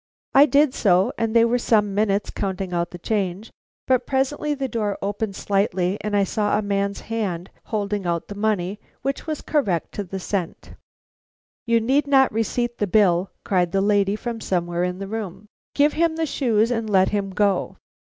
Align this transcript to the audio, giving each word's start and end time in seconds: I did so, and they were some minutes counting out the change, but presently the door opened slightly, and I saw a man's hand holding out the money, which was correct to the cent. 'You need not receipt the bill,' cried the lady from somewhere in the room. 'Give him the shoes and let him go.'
I 0.33 0.47
did 0.47 0.73
so, 0.73 1.13
and 1.15 1.35
they 1.35 1.45
were 1.45 1.59
some 1.59 1.93
minutes 1.93 2.31
counting 2.31 2.73
out 2.73 2.89
the 2.89 2.97
change, 2.97 3.51
but 3.85 4.07
presently 4.07 4.55
the 4.55 4.67
door 4.67 4.97
opened 4.99 5.35
slightly, 5.35 5.99
and 6.01 6.17
I 6.17 6.23
saw 6.23 6.57
a 6.57 6.63
man's 6.63 7.01
hand 7.01 7.51
holding 7.65 8.07
out 8.07 8.27
the 8.27 8.33
money, 8.33 8.79
which 9.03 9.27
was 9.27 9.41
correct 9.41 9.91
to 9.91 10.03
the 10.03 10.19
cent. 10.19 10.73
'You 11.67 11.79
need 11.81 12.07
not 12.07 12.33
receipt 12.33 12.79
the 12.79 12.87
bill,' 12.87 13.29
cried 13.45 13.71
the 13.73 13.81
lady 13.81 14.15
from 14.15 14.41
somewhere 14.41 14.83
in 14.83 14.97
the 14.97 15.07
room. 15.07 15.45
'Give 15.75 15.93
him 15.93 16.15
the 16.15 16.25
shoes 16.25 16.71
and 16.71 16.89
let 16.89 17.09
him 17.09 17.29
go.' 17.29 17.75